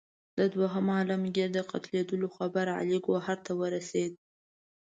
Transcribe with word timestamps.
د 0.37 0.39
دوهم 0.55 0.85
عالمګیر 0.95 1.49
د 1.53 1.59
قتلېدلو 1.71 2.27
خبر 2.37 2.65
علي 2.79 2.97
ګوهر 3.07 3.37
ته 3.45 3.51
ورسېد. 3.59 4.11